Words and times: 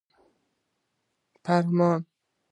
فرمان 1.45 2.05